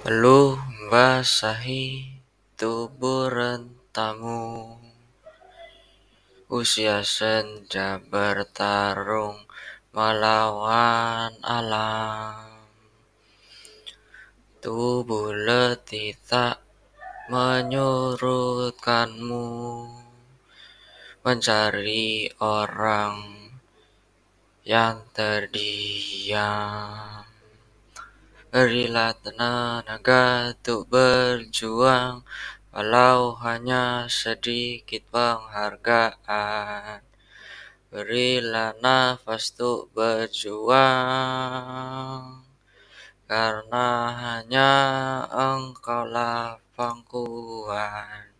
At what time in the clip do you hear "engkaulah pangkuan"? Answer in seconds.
45.30-48.39